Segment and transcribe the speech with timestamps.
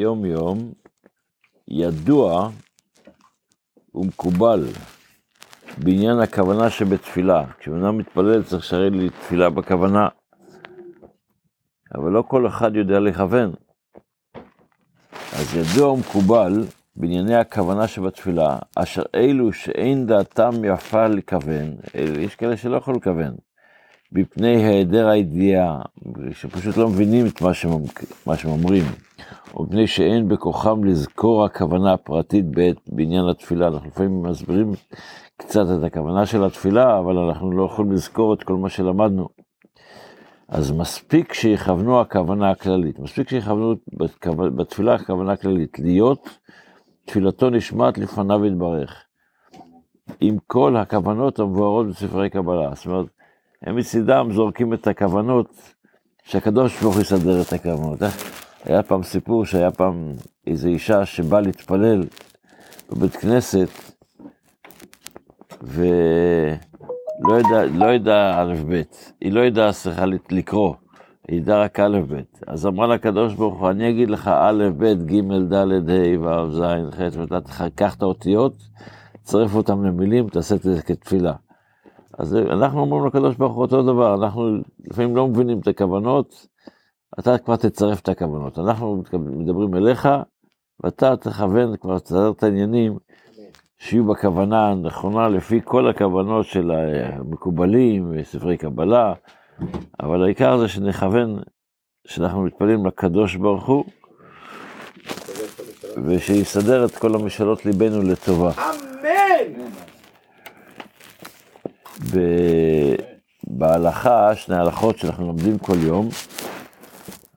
[0.00, 0.72] יום יום
[1.68, 2.48] ידוע
[3.94, 4.64] ומקובל
[5.78, 7.44] בעניין הכוונה שבתפילה.
[7.58, 10.08] כשבן מתפלל צריך שהרי לי תפילה בכוונה.
[11.94, 13.52] אבל לא כל אחד יודע לכוון.
[15.12, 16.64] אז ידוע ומקובל
[16.96, 21.76] בענייני הכוונה שבתפילה, אשר אלו שאין דעתם יפה לכוון,
[22.20, 23.36] יש כאלה שלא יכולים לכוון,
[24.12, 25.82] מפני היעדר הידיעה,
[26.32, 27.70] שפשוט לא מבינים את מה שהם,
[28.26, 28.84] מה שהם אומרים,
[29.54, 33.68] או מפני שאין בכוחם לזכור הכוונה הפרטית בעת בעניין התפילה.
[33.68, 34.72] אנחנו לפעמים מסבירים
[35.36, 39.28] קצת את הכוונה של התפילה, אבל אנחנו לא יכולים לזכור את כל מה שלמדנו.
[40.48, 43.74] אז מספיק שיכוונו הכוונה הכללית, מספיק שיכוונו
[44.56, 46.38] בתפילה הכוונה הכללית, להיות
[47.04, 49.04] תפילתו נשמעת לפניו יתברך.
[50.20, 52.74] עם כל הכוונות המבוארות בספרי קבלה.
[52.74, 53.06] זאת אומרת,
[53.62, 55.74] הם מצידם זורקים את הכוונות,
[56.24, 57.98] שהקדוש ברוך הוא יסדר את הכוונות.
[58.64, 60.12] היה פעם סיפור שהיה פעם
[60.46, 62.02] איזו אישה שבאה להתפלל
[62.90, 63.68] בבית כנסת,
[65.62, 68.82] ולא ידעה לא ידע א' ב',
[69.20, 70.74] היא לא ידעה, סליחה, לקרוא.
[71.28, 72.20] היא ידעה רק א', ב'.
[72.46, 75.20] אז אמרה לקדוש ברוך הוא, אני אגיד לך א', ב', ג',
[75.52, 76.62] ד', ה', ו', ז',
[76.94, 78.54] ח', ואתה תקח את האותיות,
[79.22, 81.32] תצרף אותם למילים, תעשה את זה כתפילה.
[82.18, 86.46] אז אנחנו אומרים לקדוש ברוך הוא אותו דבר, אנחנו לפעמים לא מבינים את הכוונות,
[87.18, 88.58] אתה כבר תצרף את הכוונות.
[88.58, 90.08] אנחנו מדברים אליך,
[90.84, 92.98] ואתה תכוון, כבר תסדר את העניינים,
[93.78, 99.14] שיהיו בכוונה הנכונה לפי כל הכוונות של המקובלים, ספרי קבלה,
[100.00, 101.38] אבל העיקר זה שנכוון,
[102.06, 103.84] שאנחנו מתפללים לקדוש ברוך הוא,
[106.04, 108.52] ושיסדר את כל המשאלות ליבנו לטובה.
[113.46, 116.08] בהלכה, שני הלכות שאנחנו לומדים כל יום,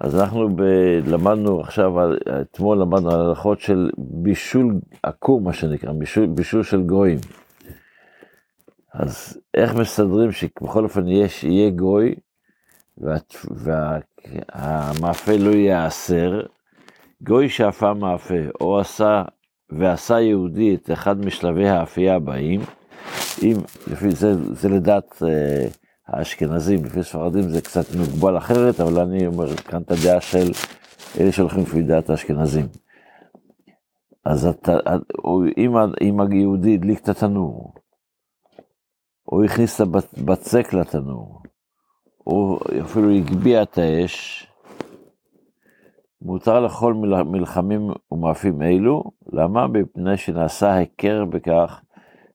[0.00, 0.62] אז אנחנו ב...
[1.06, 1.92] למדנו עכשיו,
[2.40, 7.18] אתמול למדנו על הלכות של בישול עקום, מה שנקרא, בישול, בישול של גויים.
[8.94, 12.14] אז איך מסדרים שבכל אופן יש, יהיה גוי,
[14.58, 16.40] והמאפה וה, לא ייאסר,
[17.22, 19.22] גוי שאפה מאפה, או עשה,
[19.70, 22.60] ועשה יהודי את אחד משלבי האפייה הבאים,
[23.42, 23.56] אם,
[23.86, 25.66] לפי זה, זה לדעת אה,
[26.08, 30.50] האשכנזים, לפי ספרדים זה קצת מוגבל אחרת, אבל אני אומר כאן את הדעה של
[31.20, 32.66] אלה שהולכים לפי דעת האשכנזים.
[34.24, 34.72] אז אתה,
[35.56, 37.74] אם, אם היהודי הדליק את התנור,
[39.32, 39.86] או הכניס את
[40.18, 41.42] הבצק לתנור,
[42.26, 44.46] או אפילו הגביה את האש,
[46.22, 46.94] מותר לכל
[47.24, 49.66] מלחמים ומאפים אלו, למה?
[49.66, 51.80] מפני שנעשה היכר בכך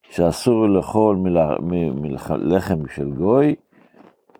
[0.09, 1.38] שאסור לאכול מל...
[1.59, 2.16] מל...
[2.56, 3.56] לחם של גוי,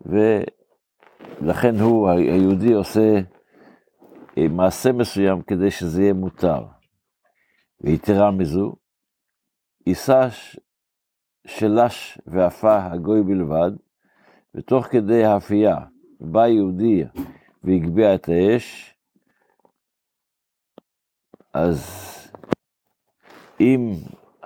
[0.06, 3.20] ולכן הוא, היהודי, עושה
[4.38, 6.66] אה, מעשה מסוים כדי שזה יהיה מותר.
[7.82, 8.76] ויתרה מזו,
[9.88, 10.28] יישא
[11.48, 13.72] שלש ואפה הגוי בלבד,
[14.56, 15.78] ותוך כדי האפייה
[16.20, 17.04] בא יהודי
[17.64, 18.96] והגביה את האש,
[21.54, 21.82] אז
[23.60, 23.92] אם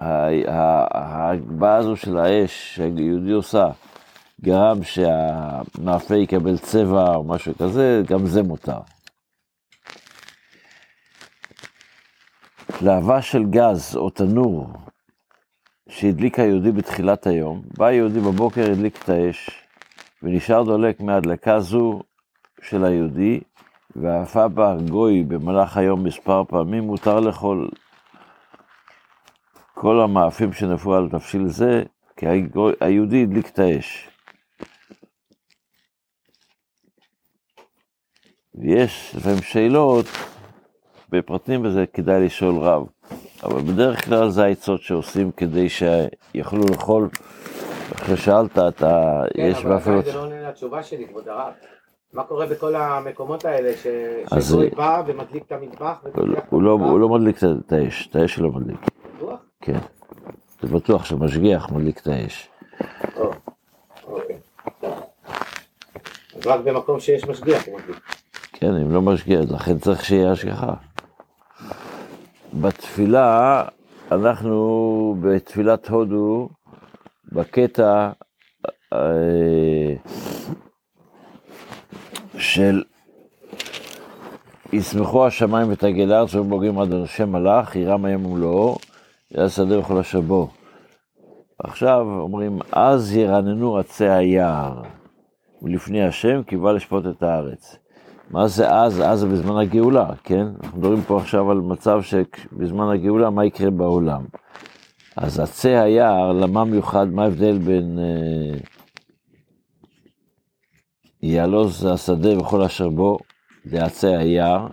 [0.01, 3.67] ההגבהה הזו של האש שהיהודי עושה
[4.41, 8.79] גרם שהמאפה יקבל צבע או משהו כזה, גם זה מותר.
[12.81, 14.67] להבה של גז או תנור
[15.89, 19.50] שהדליק היהודי בתחילת היום, בא היהודי בבוקר, הדליק את האש,
[20.23, 22.01] ונשאר דולק מהדלקה זו
[22.62, 23.39] של היהודי,
[23.95, 27.69] ועפה בה גוי במהלך היום מספר פעמים, מותר לאכול
[29.81, 31.84] כל המאפים שנפלו על תבשיל זה,
[32.18, 32.25] כי
[32.81, 34.09] היהודי הדליק את האש.
[38.56, 40.06] ויש לפעמים שאלות,
[41.09, 42.88] בפרטים בזה כדאי לשאול רב.
[43.44, 47.09] אבל בדרך כלל זה העצות שעושים כדי שיכולו לאכול.
[47.96, 49.80] אחרי שאלת, אתה, כן, יש ואפילו...
[49.80, 51.53] כן, אבל זה לא עונה לתשובה שלי, כבוד הרב.
[52.13, 53.88] מה קורה בכל המקומות האלה, ש...
[54.48, 56.03] שגוי בא ומדליק את המטבח?
[56.50, 59.00] הוא לא, הוא לא מדליק את האש, את האש לא מדליק.
[59.62, 59.80] כן.
[60.62, 62.50] זה בטוח שמשגיח מדליק את האש.
[64.08, 64.38] אוקיי.
[66.36, 67.98] אז רק במקום שיש משגיח הוא מדליק.
[68.54, 70.74] כן, אם לא משגיח, לכן צריך שיהיה השגחה.
[72.54, 73.63] בתפילה,
[74.12, 76.50] אנחנו בתפילת הודו,
[77.31, 78.12] בקטע
[78.94, 79.96] אה,
[82.38, 82.84] של
[84.74, 88.78] ישמחו השמיים ותגל הארץ ובוגרים עד השם מלאך, ירם היום ומלואו,
[89.36, 90.50] יהיה שדה וכל אשר בו.
[91.63, 94.81] עכשיו אומרים, אז ירננו עצי היער,
[95.62, 97.78] ולפני השם קיווה לשפוט את הארץ.
[98.30, 99.01] מה זה אז?
[99.01, 100.48] אז זה בזמן הגאולה, כן?
[100.63, 104.25] אנחנו מדברים פה עכשיו על מצב שבזמן הגאולה, מה יקרה בעולם.
[105.18, 108.57] אז עצי היער, למה מיוחד, מה ההבדל בין אה,
[111.24, 113.18] יעלוז השדה וכל אשר בו,
[113.66, 114.68] זה עצי היער,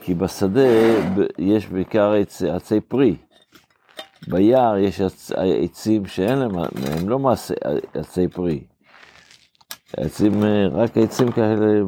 [0.00, 0.68] כי בשדה
[1.38, 3.16] יש בעיקר עצ, עצי פרי.
[4.28, 5.32] ביער יש עצ,
[5.64, 7.54] עצים שאין להם, הם לא מעשי
[7.94, 8.64] עצי פרי.
[9.96, 11.82] עצים, אה, רק עצים כאלה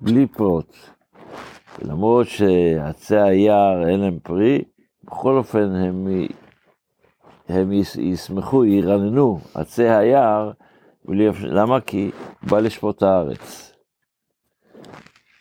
[0.00, 0.90] בלי פרות.
[1.82, 4.64] למרות שעצי היער אין להם פרי,
[5.04, 6.06] בכל אופן הם,
[7.48, 10.52] הם ישמחו, ירננו, עצי היער,
[11.42, 11.80] למה?
[11.80, 12.10] כי
[12.42, 13.72] בא לשפוט הארץ.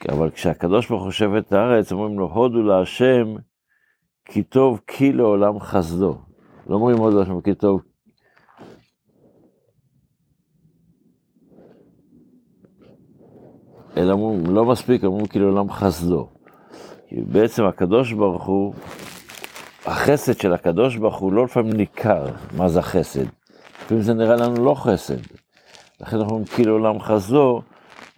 [0.09, 3.36] אבל כשהקדוש ברוך הוא חושב את הארץ, אומרים לו, הודו להשם,
[4.25, 6.25] כי טוב כי לעולם חסדו.
[6.67, 7.81] לא אומרים הודו להשם, כי טוב
[13.97, 16.29] אלא אמרו, לא מספיק, אמרו כאילו עולם חסדו.
[17.07, 18.73] כי בעצם הקדוש ברוך הוא,
[19.85, 22.25] החסד של הקדוש ברוך הוא לא לפעמים ניכר
[22.57, 23.25] מה זה החסד.
[23.81, 25.17] לפעמים זה נראה לנו לא חסד.
[26.01, 27.62] לכן אנחנו אומרים כאילו עולם חסדו,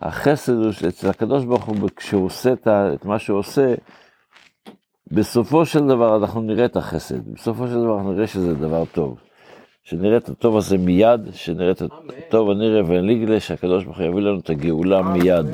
[0.02, 3.74] החסד הוא שאצל הקדוש ברוך הוא, כשהוא עושה את מה שהוא עושה,
[5.12, 9.18] בסופו של דבר אנחנו נראה את החסד, בסופו של דבר אנחנו נראה שזה דבר טוב.
[9.84, 14.40] שנראה את הטוב הזה מיד, שנראה את הטוב הנראה והנגלה, שהקדוש ברוך הוא יביא לנו
[14.40, 15.46] את הגאולה מיד.